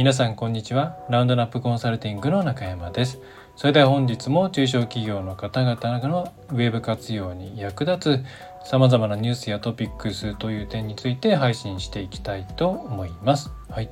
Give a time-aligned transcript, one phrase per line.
[0.00, 0.96] 皆さんこんにちは。
[1.10, 3.20] ラウンドナップコンサルティングの中山です。
[3.54, 8.24] それでは本日も中小企業の方々のウェブ活用に役立
[8.62, 13.50] つ様々なニュースやトピックスという点について配信していきたいと思います。
[13.68, 13.90] はい。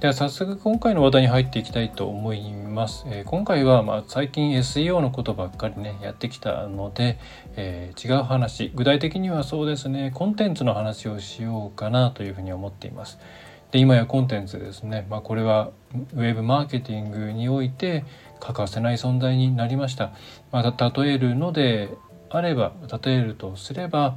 [0.00, 3.04] では早速今回の話題に入っていきたいと思います。
[3.06, 7.18] えー、今回はま最近 SEO のことばっかりねやってきたので、
[7.56, 8.72] えー、違う話。
[8.74, 10.12] 具体的にはそうですね。
[10.14, 13.18] コンテンツの話をしようかなというふうに思っています。
[13.76, 15.70] で今やコンテンツですね、まあ、これは
[16.14, 18.06] ウェブマーケティングにおいて
[18.40, 20.14] 欠かせない存在になりました。
[20.50, 21.90] まあ、例えるので
[22.30, 22.72] あれば
[23.04, 24.16] 例えるとすれば、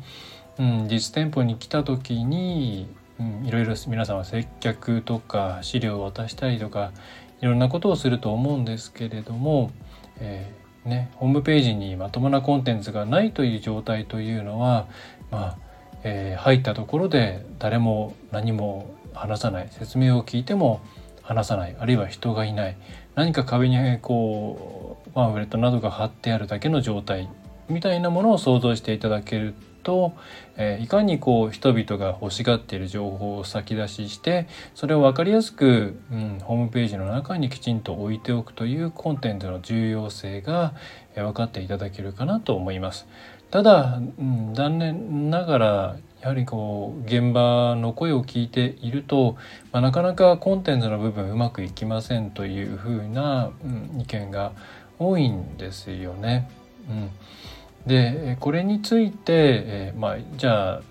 [0.58, 2.88] うん、実店舗に来た時に
[3.20, 6.94] うん、いろいろ皆さんは接客とか資料を渡したりとか
[7.42, 9.72] いろんなことをすると思うんですけれども、
[10.20, 14.88] えー、ね、ホームページにまともなコンテンツがないという状態というのは、
[15.32, 15.58] まあ
[16.04, 18.90] えー、入ったところで誰も何も
[19.20, 19.68] 話さない。
[19.72, 20.82] 説明を聞いても
[21.22, 21.76] 話さない。
[21.80, 22.78] あるいは人がいない。
[23.16, 27.30] 何か壁にこうパンフレットなどが貼ってあるだけの状態
[27.68, 29.54] みたいなものを想像していただける
[29.84, 30.14] と、
[30.58, 40.74] えー、いかにこう人々が欲しがっている情報を先出ししてそれを分かりやすく、うん、ホームページの中にきちんと置いておくというコンテンツの重要性が、
[41.16, 43.08] えー、分かっていただけるかなと思います。
[43.52, 49.38] ただ、うん、残念ながらやはりこう現場の声を聞いていると、
[49.72, 54.52] まあ、なかなかコンテンツの部分うまくいきませんというふうな、うん、意見が
[54.98, 56.50] 多いんですよね。
[56.90, 57.10] うん
[57.86, 59.24] でこれについて、
[59.66, 60.82] え、まあ、じゃあ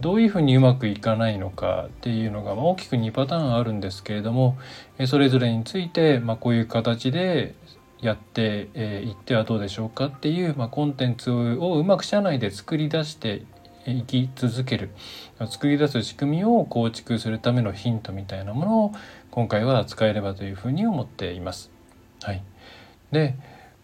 [0.00, 4.58] どういうふうにうまくいかないのかっていうのが、まあ、大きく2パターンあるんですけれども
[4.98, 7.54] えそれぞれについて、まあ、こういう形で
[8.00, 13.44] やってい、えー、ってはどうでしょうかっていう、まあ、コンテンツをうまく社内で作り出して
[13.86, 14.90] いき続ける。
[15.46, 18.92] 作り出す仕組みを構築するためのヒントみたいなものを
[19.30, 21.70] 今回は使えればというふうに思っています。
[22.22, 22.42] はい、
[23.10, 23.34] で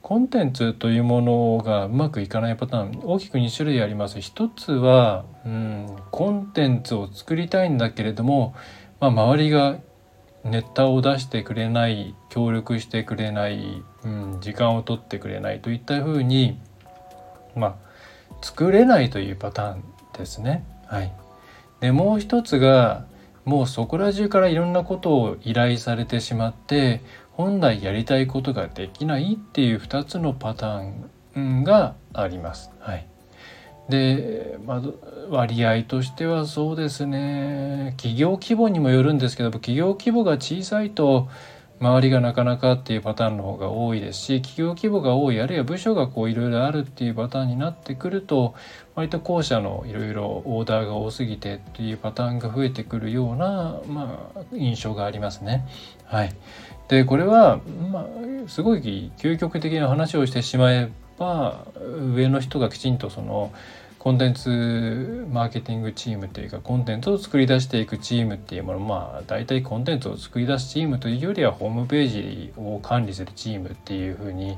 [0.03, 4.21] コンテンツというものがうまくいかないパターン大きく2種類あります。
[4.21, 8.55] 一つは、うん、コンテンツを作りたいんだけれども、
[9.01, 9.79] まあ、周りが
[10.45, 16.59] ネタを出してくれない協力してくれない、うん、時間を取ってくれないといったふうに、
[17.57, 17.88] まあ、
[18.43, 19.85] 作れないというパターン
[20.17, 20.65] ですね。
[20.87, 21.13] はい、
[21.81, 23.05] でもう一つが
[23.45, 32.71] もうそこら中からいろんなことを依頼されてしまって本来やりたいことができないっていう2つのパターンがあります。
[32.81, 33.07] はい、
[33.89, 34.83] で、まあ、
[35.31, 41.29] 割合としてはそうですね企業規模にもよるんですけど企業規模が小さいと
[41.81, 48.55] 周りがなかなかっていうパターンの方が多いですし企業規模が多いあるいは部署がこういろいろあるっていうパターンになってくると
[48.95, 55.67] 割と後者のいろいろオーダーが多すぎてっていうパターンが増えてくるような、まあ、印象がありますね。
[56.05, 56.35] はい、
[56.89, 57.61] でこれは、
[57.93, 61.67] まあ、すごい究極的な話をしてしまえば
[62.15, 63.53] 上の人がきちんとその
[63.99, 74.57] コンテンツマーケティングチームっていうかコンテンツを作り出していくチームっていうものまあ大体コンテンツを作り出すチームというよりはホームページを管理するチームっていうふうに、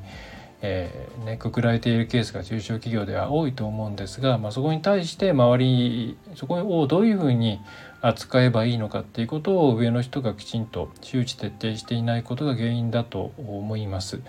[0.61, 7.61] えーね、くくられているケースが中小企業では多いと思うんですが、まあ、そこに対して周りそこをどういうふうに
[8.03, 14.21] 扱えばいいのかっていうことを上の人がきちんと周知徹底していないことが原因だと思います。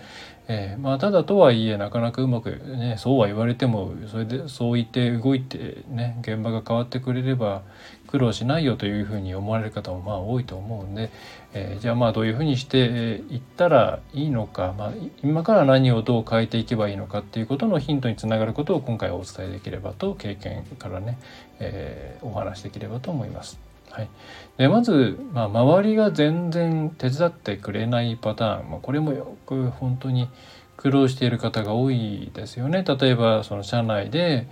[0.48, 7.62] えー、まあ、ただとはいえなかなかうまくねそうは言われてもそれでそう言って動いてね現場が変わってくれれば
[8.08, 11.10] 苦労しないよというふうに思われる方もまあ多いと思うんで、
[11.54, 14.92] えー、じゃあまあどういうふうにしていったらいいのか、まあ、
[15.22, 21.18] 今から何をどう変えていけばいいのかっていうことのヒントにつながることを今回お伝えできればと経験からね、
[21.60, 23.71] えー、お話しできればと思います。
[23.92, 24.08] はい、
[24.56, 30.30] でまず、まあ、周りが全然手伝ってくれないパターン、まあ、これもよく本当に
[30.78, 32.84] 苦労している方が多いですよね。
[32.84, 34.48] 例えばその社内で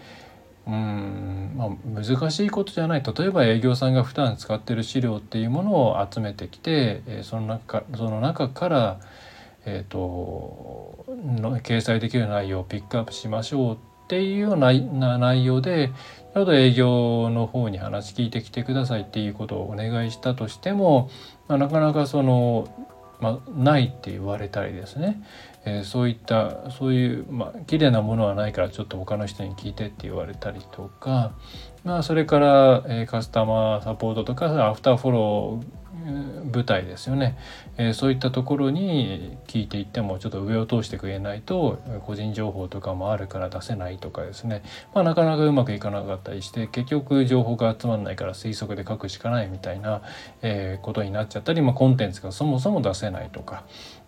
[0.66, 1.70] うんまあ、
[2.02, 3.02] 難しいことじゃない。
[3.02, 9.00] 例えば営業さんが普段使ってる資料っていうものを集めてきて、えその中その中から、
[9.64, 13.78] えーと、の掲載できる内容をピックアップしましょうっ
[14.10, 14.72] ていうような
[15.18, 15.92] 内容で
[16.34, 21.08] ちょうど営業の方に話聞いてきてくださいっていうことをお願いしたとしても、
[21.46, 22.68] まあ、なかなかその、
[23.20, 25.22] まあ、ないって言われたりですね、
[25.64, 31.32] えー、そういったそういう、まあ綺麗なものはないからちょっと他の人に聞いてって言われたりとか、
[31.84, 35.89] まあ、それから、えー、カスタマーサポートとかアフターフォロー
[36.52, 37.36] 舞台ですよね、
[37.76, 44.62] えー、そういったところに聞いていってもちょっと上を通してくれないと個人情報とかもあるから出せないとかですね、
[44.94, 50.02] まあ、なかなかうまくいかなかったりして結局情報が集まらないから推測で書くしかないみたいな、
[50.42, 53.64] えー、ことになっちゃったり、まあ、コンテンツがそもそも出せないとか、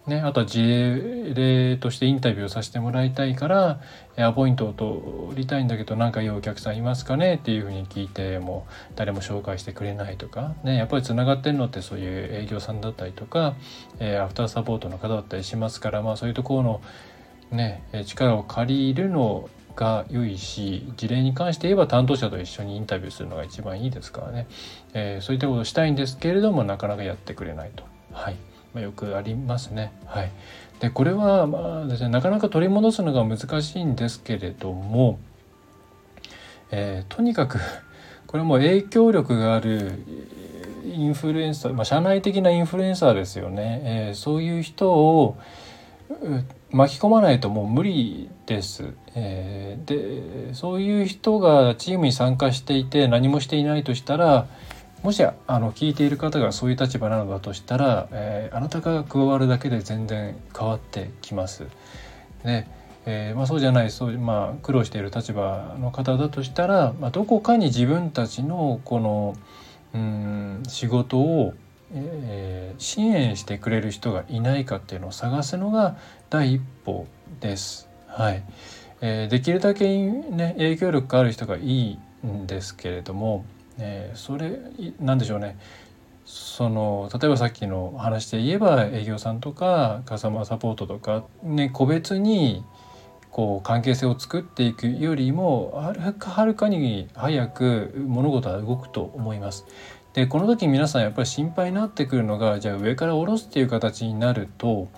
[0.07, 3.81] ね、あとは事例としてインタビューさせてもらいたいから
[4.17, 8.67] アポイントを取りたいんだけど何かいいお客さんいますかねっていうふうに聞いても
[8.97, 13.55] 誰も紹介してくれないとか、ね、やっぱりつながってるのってそういう営業さんだったりとか、
[14.01, 16.83] え、アフターサポートの方だったりしますから、まあ、そういうところの、
[17.53, 24.49] ね、力を借りるのが良いし事例に関して言えば担当者と一緒にインタビューするのが一番いいですからね、
[24.95, 27.92] えー、そういったことをしたいんですけれどもなかなかやってくれないと。
[28.75, 29.93] まあ、よくありますね。
[30.07, 30.31] はい、
[30.81, 35.19] でこれはまあですねなかなか取り戻すのが難しいんですけれども、
[36.71, 37.59] えー、とにかく
[38.27, 40.03] これも影響力がある
[40.85, 45.37] インフルエンサー、まあ、社内的なインフルエンサーですよね、えー、そういう人を
[46.71, 54.47] 巻き込まないともう無理です、えー、でそういう人がチームに参加していて何もしていないとしたら
[55.03, 61.67] もしあの聞いている方がそういう立場なのだとしたら、えー、あなたが加わるだけで全然変わってきます。
[62.45, 62.67] で
[63.05, 69.37] えー、まあ、そうじゃないそう、まあ、苦労している立場の方だとしたら、まあ、どこかに自分たちのこの
[69.93, 71.55] うん仕事を、
[71.93, 75.97] えー、支援してくれる人がいないかっていうのを探すのが
[76.31, 77.07] 第一歩
[77.41, 77.89] です。
[78.07, 78.45] はい
[79.01, 83.45] えー、できるだけ、ね、影響力がある人がいいんですけれども
[83.79, 84.59] えー、それ
[85.01, 85.59] なんでしょうね
[86.25, 92.65] その例えばさっきの話で言えば営業さんとかカスタマーサポートとか、ね、個別に
[93.31, 99.67] こう関係性を作っていくよりもはるかはるかに早く物事は動くと思います。
[100.13, 104.89] でこの時皆さんやっぱり心配になってくるのがじゃあ上から下ろすっていう形になると、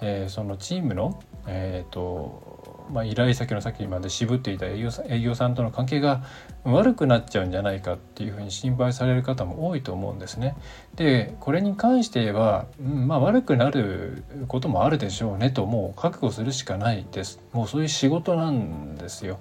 [0.00, 2.59] えー、そのチームの、えーと
[2.92, 6.24] まあ、依頼先のさっきまで渋っていた営業さ営業さんとの関係が
[6.64, 10.56] 悪くなっちゃうんじゃないかっていうふうに心配される方も多いと思うんですね。
[10.96, 17.40] でこれに関して言えば、うんまあ、悪くなることもあるでしょうねともう覚悟するしかないです。
[17.52, 19.38] もうそういう仕事なんですよ。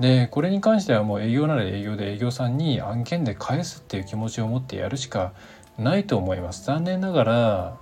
[0.00, 5.32] でこれに関してはもう営業なら営業で営業さんに案件で返すっていう気持ちを持ってやるしか
[5.76, 6.64] ないと思います。
[6.64, 7.76] 残念ながら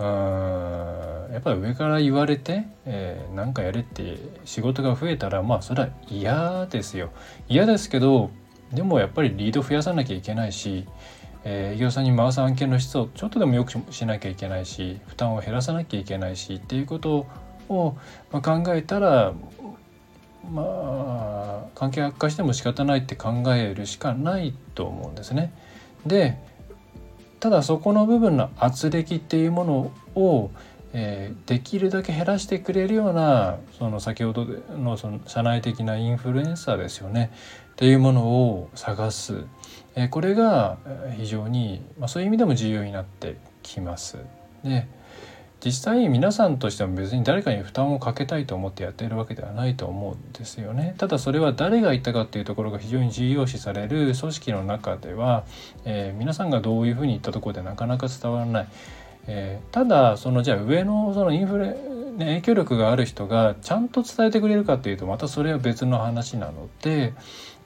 [0.00, 4.16] うんやっぱり上から言われて、えー、なんかやれって
[4.46, 7.10] 仕事が増えたらまあそれは嫌ですよ
[7.48, 8.30] 嫌ですけど
[8.72, 10.86] でもやっぱりリード増やさなきゃいけないし、
[11.44, 17.26] えー、営業さんに回す案件の質をちょっとでもよくしなきゃいけないし負担を減らさなきゃいけないしっていうこと
[17.68, 17.96] を、
[18.32, 19.34] まあ、考えたら
[20.50, 25.52] まあ関係悪化しても仕方ないって考えるしかないと思うんですね。
[26.06, 26.38] で
[27.40, 30.50] ただそこの部分の圧力っていうものを、
[30.92, 37.32] えー、できるだけ減らしてくれるようなその先ほどのその社内的なインフルエンサーですよね
[37.72, 39.46] っていうものを探す、
[39.94, 40.76] えー、これが
[41.16, 44.18] 非常に、まあ、そういう意味でも重要になってきます。
[44.62, 44.86] で
[45.64, 50.94] 実際皆さんとしても別に誰かに負担をかけたいと思ってやっているわけではないと思うんですよね。
[50.96, 55.44] ただそれは誰が言ったかっていうところが非常に重要視される組織の中では、
[55.84, 58.68] えー、皆さんがどういうふうに言ったところでなかなか伝わらない。
[59.26, 61.76] えー、ただそのじゃあ上のそのインフレ、ね、
[62.18, 67.12] 影響力がある人がちゃんと伝えてくれるかっていうとまたそれは別の話なので、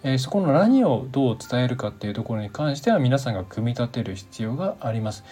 [0.04, 5.24] えー、そこの何をどう伝えるかっていうところに関しては皆さんが組み立てる必要があります。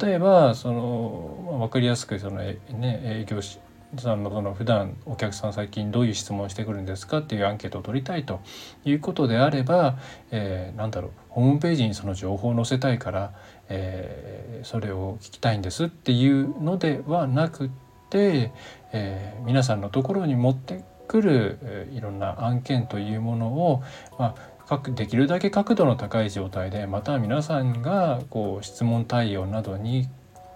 [0.00, 8.40] 例えばその分かりやすくその、ね、営業さんのその普段お客さん最近どういう質問してくるんですかっていうアンケートを取りたいと
[8.84, 9.98] いうことであれば、
[10.32, 13.32] えー、なんだろうホームページにその情報を載せたいから、
[13.68, 17.70] えー、それを聞きたいんですっていうのではなく
[18.10, 18.52] て、
[18.92, 23.82] えー、皆さんのところに持ってくる、いろんな案件というものを、
[24.18, 24.34] ま
[24.68, 30.08] あ、できるだけ角度の高い状態でまた皆さんがこう質問対応などに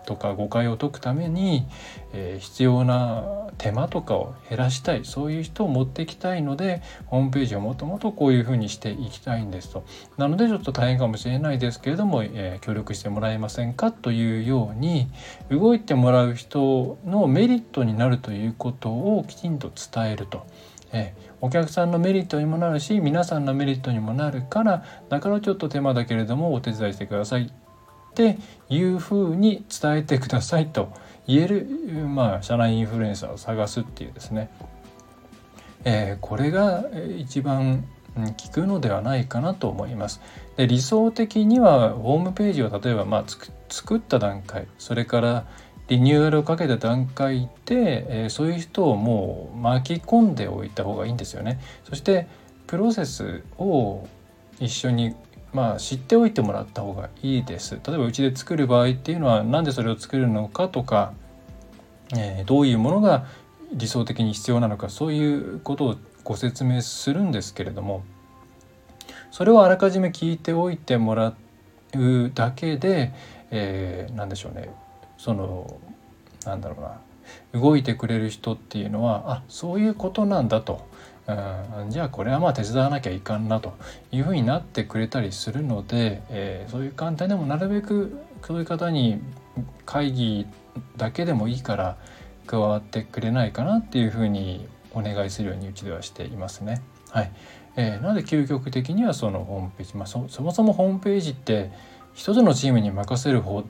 [0.07, 1.66] とか誤解を解くために、
[2.12, 9.85] えー、必要な手間とかを減らしたいそういう人を持っていきたいのでホームページをもともとこういうふうにしていきたいんですと
[10.16, 15.09] なのでちょっと大変かもしれないですけれども、えー、協力してもらえませんかというように
[15.50, 20.47] 動いてもらう人のメリットになるということをきちんと伝えると。
[20.92, 27.50] えーお客さんのメリットにもなるし皆さんのメリットにもなるからだからちょっと手間だけれどもお手伝いしてください
[28.10, 28.38] って
[28.68, 30.92] いうふうに伝えてくださいと
[31.26, 31.66] 言える、
[32.06, 34.50] まあ、社内インフルエンサーを探すっていうですね、
[35.84, 36.84] えー、これが
[37.18, 37.84] 一番
[38.36, 40.20] 聞くのではないかなと思います。
[40.56, 43.24] で理想的にはホームページを例えばまあ
[43.68, 45.46] 作った段階それから
[45.86, 51.60] リニューアルをかけた段階で、えー、そういう人をもう巻き込んでおいた方がいいんですよね。
[51.84, 52.26] そして
[52.66, 54.06] プロセスを
[54.60, 55.14] 一緒に
[55.52, 57.75] まあ知っておいてもらった方がいいです。
[57.87, 61.12] 例えばうちで作る場合っていうのは何でそれを作るのかとか、
[62.16, 63.26] えー、どういうものが
[63.73, 68.04] 理想的に必要なのかそういうことをご説明するんですけれども
[69.30, 71.35] それをあらかじめ聞いておいてもら
[71.95, 73.12] うだけで、
[73.50, 74.71] えー、何でしょうね。
[75.19, 75.78] その
[76.45, 77.00] なんだろうな。
[77.52, 80.88] 動いてくれる人っていうのはあそういうことなんだと、
[81.82, 83.75] うん、じゃあこれはまあ手伝わなきゃいかんなと
[84.12, 89.20] いうふうになってくれたりするので、えー、そういう観点でもなるべくそういう方に
[89.84, 90.46] 会議
[90.96, 91.96] だけでもいいから
[92.46, 96.82] 加わってくれないかなっていうふうにお願いするようにうちではしていますね。
[97.10, 97.32] はい。
[97.76, 101.70] えー、なので究極的にはそのホームページ、まあ、そもそもホームページって
[102.14, 103.64] 一つのチームに任せる方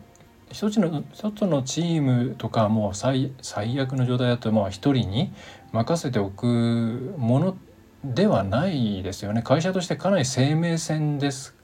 [0.51, 5.33] 一つの一つのチームとかもう最最悪の状態だとまあ一人に
[5.73, 7.57] 任せておくもの
[8.05, 9.43] ではないですよね。
[9.43, 11.55] 会社としてかなり生命線です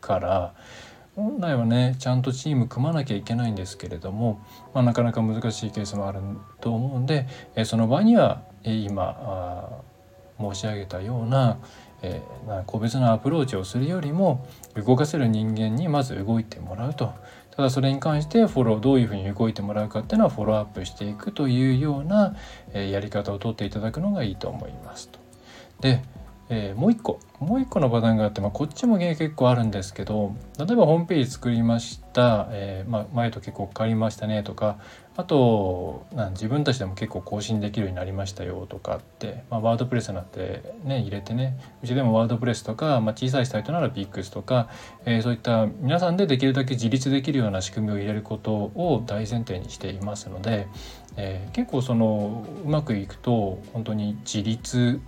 [0.00, 0.54] から。
[1.16, 4.40] 本来はねちゃんとチーム組まなきゃいけないんですけれども、
[4.72, 6.20] まあ、なかなか難しいケースもある
[6.60, 9.82] と思うんで、えその場には、え今
[10.38, 11.58] 申し上げたような、
[12.02, 12.22] え、
[12.66, 17.12] 個別のアプローチをするよりも動かせる人間にまず動いてもらうと。
[17.60, 22.34] ただそれに関してフォローどういうふうに動いてもらうかっていうのはフォローアップしていくというような、
[22.72, 25.18] やり方をとっていただくのがいいと思いますと。
[25.80, 26.02] で、
[26.48, 34.78] えー、もう一個もう一個のパターンがあって、まあ、こっちも結構あるんですけど例えばホームページ作りました、えー、まあ、前と結構変わりましたねとか
[35.20, 44.70] あと自分たちでも結構更新できるようになりましたよとかって、まあ、ワードプレスになってね入れてねうちでもワードプレスとか、まあ、小さいサイトなら PIX とか、
[45.04, 50.68] えー、そういった皆さんでできるだけ自立できるような仕組みを入れることを大前提にしていますので、
[51.16, 55.00] えー、結構そのうまくいくと本当に自立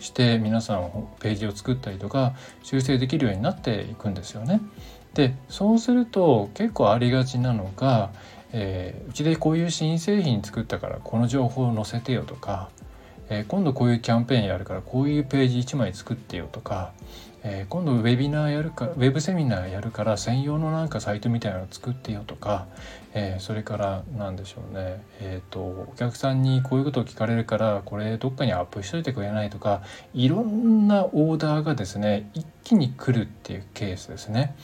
[0.00, 4.60] して皆さんページを作ったりとか修正できるようになっていくんですよね。
[5.14, 8.10] でそうすると結構ありがちなのが、
[8.52, 12.70] えー、うちでこういう新製品作ったからこの情報を載せてよとか、
[13.28, 16.92] えー、今度こういうキャンペーンやるからこういうページ1枚作ってよとか、
[17.44, 22.66] えー、今度ウェビナーやるかウェブセミナーやるから専用のなんかサイトみたいなの作ってよとか、
[23.14, 29.82] え、それから何でしょうねえっ、とお客さんにこういうことを聞かれるからこれどっかにアップしといてくれないとか
[30.14, 34.54] いろんなオーダーがですね一気に来るっていうケースですね。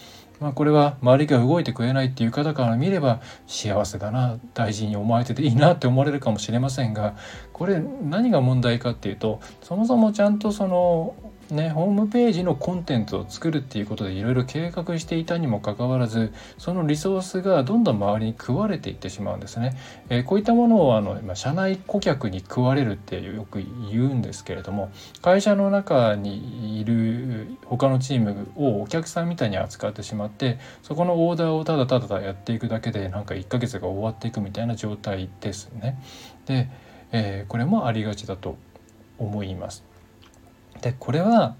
[0.40, 7.16] まあ、これは周りが動いてくれないっていう方から見れば幸せだな大事に思われてていいなって思われるかもしれませんが
[7.52, 11.14] これ何が問題かっていうとそもそもちゃんとその
[11.50, 19.74] ね、ホームページのコンテンツを作るっていうことでいろいろ計画していたにもかかわらずそのリソースがどんどん周りに食われていってしまうんですね。
[20.10, 24.90] えー、こういったものをあの今社内顧客に食われるってよく言うんですけれども
[25.22, 35.98] 会社の中にいる他のチームをお客さんみたいに扱ってしまってそこのオーダーをただただやっていくだけでなんか1ヶ月が終わっていくみたいな状態ですね。
[36.44, 36.68] で、
[37.10, 38.58] えー、これもありがちだと
[39.18, 39.87] 思います。
[40.80, 41.56] でこれは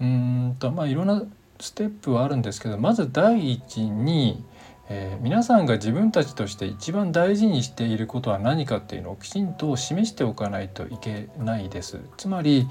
[0.00, 1.22] うんとまあいろんな
[1.60, 4.44] ステップはあるんですけどまず第一に、
[4.88, 12.00] えー、皆さんが自分たちとして一番大事にしていることは何かっていうのをきちんと示しておかないといけないです。
[12.16, 12.68] つまり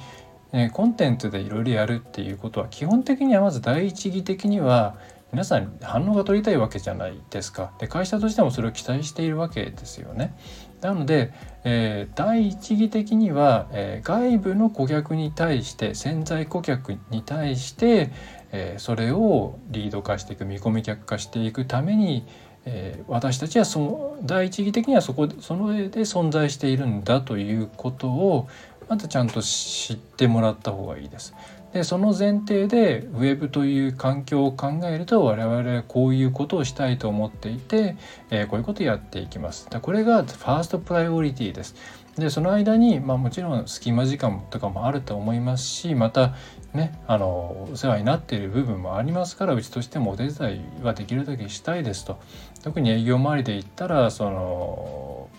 [0.54, 4.98] えコンテンツでいろいろやるっていうことは基本的にはまず第一義的には
[5.32, 7.72] 皆さん反応が取りたいわけじゃないですか。
[7.80, 10.36] で会社としてもそれを期待しているわけですよね。
[10.82, 11.32] なので、
[11.64, 18.12] えー、第一義的には、えー、外部の顧客に対して潜在顧客に対して、
[18.52, 22.26] えー、それをリード化していく見込み客化していくために、
[22.66, 28.50] えー、私たちはその第一義的にはそこその上で存在しているんだということを
[28.90, 31.34] まずちゃんと知ってもらった方がいいです。
[31.74, 37.96] でその前提でウェブという環境を考えると我々はこういうことをしたいと思っていて、
[38.30, 39.68] えー、こういうことをやっていきます。
[39.82, 41.76] これがファーストプライオリティです。
[42.18, 46.36] でその間に、まあ、もちろん隙間時間とかもあると思いますしまた
[46.74, 52.20] ねあのお世話になっている部分もありますからうちとしてもお手伝いはできるだけしたいですと
[52.64, 55.30] 特に営業周りで言ったらその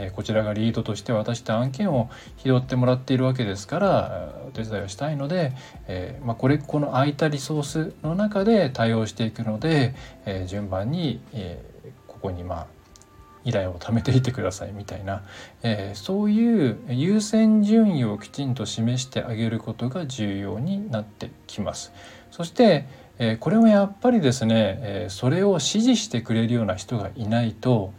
[0.00, 5.52] えこちらがリードとして渡した案件を拾ってもらっているわけですからお手伝いをしたいので、
[5.86, 11.62] え、まあ、これこの空いたリソースの中で対応していくので、え、順番に、え
[12.06, 12.66] ここにまあ
[13.44, 15.22] 依頼を貯めていてくださいみたいな、
[15.62, 21.92] え、そういう優先順位をきちんと示してあげることが重要になってきます。
[22.30, 22.86] そして、
[23.18, 27.92] え、これもやっぱりですね、え、それを支持してくれるような人がいないと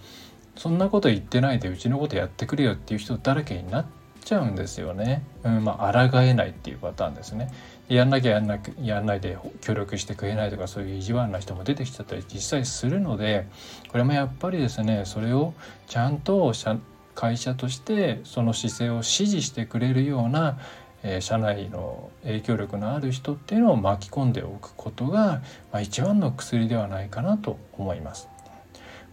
[0.59, 3.85] そんなこと言ってないでうちのことやってくれよっていう人だらけになっ
[4.25, 5.23] ちゃうんですよね。
[5.45, 7.49] うん、まあ抗えないっていうパターンですね。
[7.87, 13.47] やんなきゃやんなきゃやんないで協力してくれないとかそういう意地悪な人も出てきちゃったり実際するので
[13.87, 15.53] これもやっぱりですねそれを
[15.87, 16.53] ちゃんと
[17.15, 20.59] 会社としてその姿勢を支持してくれるような
[21.03, 28.28] え社内の影響力のある人っていうのを巻き込んでおくことが、まあ、一番の薬ではないかなと思います。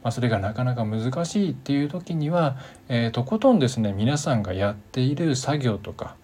[0.07, 2.59] まあ、それがなかなか難しいっていう時には、
[2.89, 6.15] えー、とことんですね皆さんがやっている作業とか、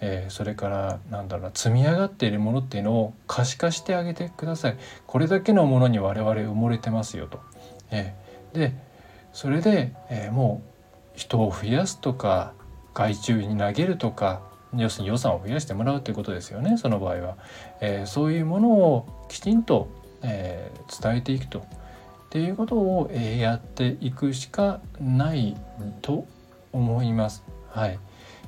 [0.00, 4.76] えー、それからなんだろうな積み上がっているものっていうのを可視化してあげてください。
[5.08, 7.40] これだけのものに我々埋もれてますよと。
[7.90, 8.74] えー、で
[9.32, 10.62] それで、えも
[11.12, 12.52] う人を増やすとか
[12.94, 14.42] 外注に投げるとか
[14.76, 17.36] 要するに予算を増やしてもらうということですよねその場合は、
[17.80, 19.88] えー、そういうものをきちんと、
[20.22, 21.66] えー、伝えていくと
[22.32, 25.54] っていうことを、え、やっていくしかない
[26.00, 26.26] と
[26.72, 27.44] 思います。
[27.68, 27.98] はい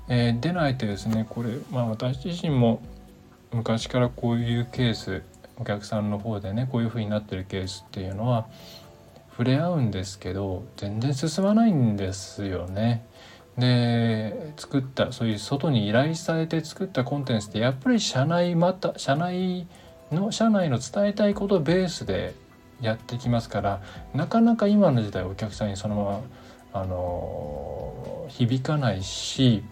[0.09, 2.81] えー、でないとですねこれ、まあ、私自身も
[3.53, 5.23] 昔からこういうケース
[5.59, 8.47] お客さんの方でねこういうふうになってるケースっていうのは
[9.33, 13.05] 触れ合うんですけど全然進まないんですよね。
[13.59, 19.67] で作ったそういう外に依頼されて作ったコンテンツってやっぱり社内また社内
[20.11, 22.35] の社内の伝えたいことベースで
[22.85, 23.83] やってきますから
[24.14, 26.21] なかなか今の時代お客さんにそのまま
[26.73, 29.62] あの響かないし、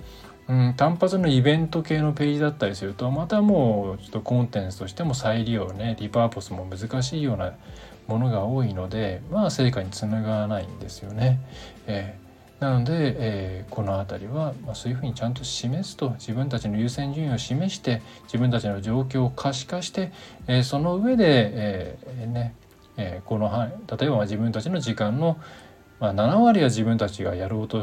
[0.48, 7.54] うん、単発のイベント系のページだったりするとまたもうちょっとコンテンツとしても再利用ねリパーポスも難しいような
[8.06, 11.40] ものが多いのでまあ成果につながらないんですよね。
[11.86, 12.22] えー
[12.62, 20.12] なので、えー、この辺りは、まあ、そういうふうにちゃんと示すと自分たちの優先順位を示して自分たちの状況を可視化して、
[20.46, 22.54] えー、その上で、えー、ね
[23.02, 23.50] えー、この
[23.98, 25.38] 例えば自分たちの時間の、
[25.98, 27.78] まあ、7割は自分たちがやろうと、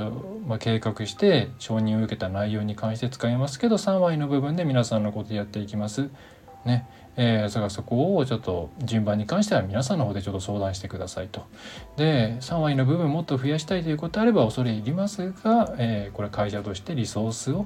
[0.48, 6.10] まあ、計画して承認を受けた内容に関して使いますけど3割の部分で皆さんのことやっていきます。
[6.66, 6.86] ね
[7.22, 11.46] えー、だからそこをちょっと順番に関しては皆さんの方でちょっと相談してくださいと。
[11.98, 17.66] で3割の部分もっと増やしたいということあれば恐れ入りますが、えー、これ会社としてリソースを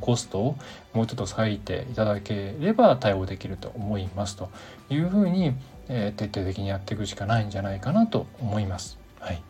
[0.00, 0.56] コストを
[0.92, 4.50] もうちょっと割いていただければ対応できると思いますと
[4.90, 5.54] いうふうに、
[5.88, 8.98] えー、徹底的にやっていくしかないんじゃないかなと思います。
[9.20, 9.42] はい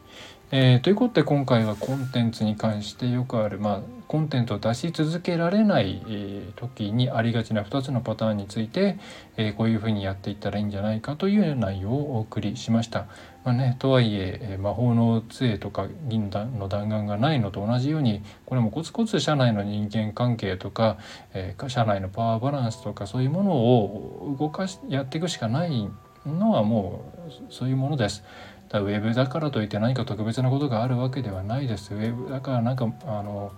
[0.54, 8.98] えー、ということで今回はコンテンツに関してよくある、まあ、コンテンツを出し続けられない、えー、時にありがちな2つのパターンについて、
[9.38, 13.06] えー、こういうふうにやっていったらいいんじゃないかという内容をお送りしました。
[13.44, 20.98] まあね、とはいええ魔法の杖とか銀の弾丸がないのと同じようにこれもコツコツ社内の人間関係とか、
[21.32, 25.90] えー、社内のパワーバランスとかそういうものを動かしやっていくしかない
[26.26, 28.24] のはもうそういうものです。
[28.68, 31.94] だウェブだからといって何か特別なことがあるわけではないです。
[31.94, 33.52] ウェブだからなんかあの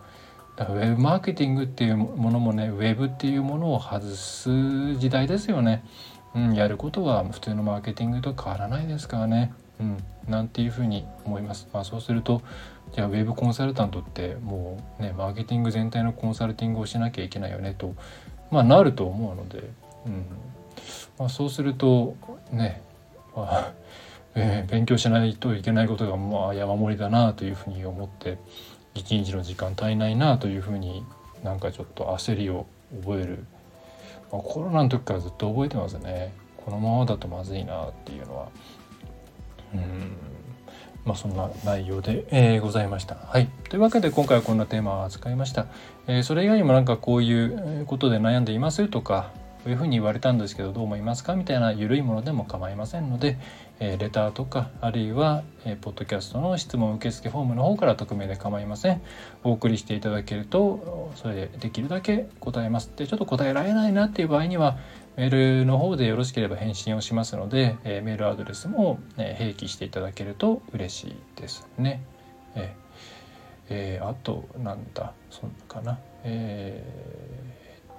[0.56, 5.84] だかウェブマーケティングっていうものもねウェブっていうものを外す時代ですよね。
[6.34, 9.52] うん、やることは普通のマーケティングと変わらないですからね。
[9.80, 9.96] うん、
[10.28, 11.68] なんていうふうに思います。
[11.72, 12.42] まあ、そうすると
[12.92, 17.94] じゃあウェブコンサルタントってもうねマーケティング全体のコンサルティングをしなきゃいけないよねと、
[18.50, 19.70] まあ、なると思うので、
[20.06, 20.26] うん
[21.18, 22.16] まあ、そうすると
[22.50, 22.82] ね、
[23.34, 23.72] まあ
[24.36, 28.36] え、勉強しないといけないことがまあ山盛りだなというふうに思って
[28.94, 31.04] 一日の時間足りないなというふうに
[31.44, 32.66] なんかちょっと焦りを
[33.02, 33.44] 覚える、
[34.32, 36.32] まあ、コロナの時からずっと覚えてますね
[36.64, 38.48] このままだとまずいなっていうのは
[39.74, 40.16] うん
[41.04, 43.16] まあそんな内容で、えー、ございました。
[43.16, 43.48] はい。
[43.68, 45.66] というわけで今回はこんなテーマを扱いました。
[46.06, 49.30] えー、それ以外にもなんかこういうことで悩んでいますとか
[49.68, 51.34] ういうふうに言われたんですけどどう思いますか？
[51.34, 53.38] みたいな緩いものでも構いませんので、
[53.80, 59.02] え、レターとかあるいは、えー、ポッドキャストの質問受付フォームの方から匿名で構いません
[59.42, 64.78] お送りしていただけるとそれでできるだけ答えますでちょっと答えられないなっていう場合には
[65.16, 72.02] メールの方でよろしければ返信をしますので、え、メールアドレスも、ね、併記していただけると嬉しいですね。
[72.56, 72.74] え、
[73.68, 75.12] えー、あとなんだ？
[75.30, 75.98] そんなかな？
[76.24, 77.23] えー、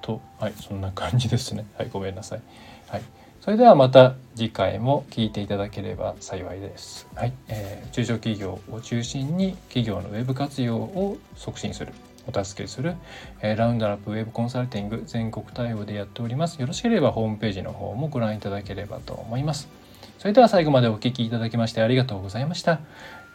[0.05, 1.65] とはいそんな感じですね。
[1.77, 2.41] はいごめんなさい。
[2.87, 3.01] はい。
[3.41, 7.07] それではまた次回も聞いていただければ幸いです。
[7.15, 11.93] はい、えー、中小企業を中心に企業のウェブ活用を促進する、
[12.27, 12.95] お助けする、
[13.41, 16.59] えー、ラウンドアップウェブコンサルティング全国対応でやっております。
[16.59, 19.69] よろしければホームページの方もご覧いただければと思います。
[20.17, 22.79] そそれでは最後までお聞きいただきましてありがとうございました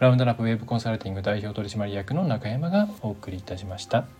[0.01, 4.20] ラウンドラップウェブコンサルティング代表取締役の中山がお送りいたしました。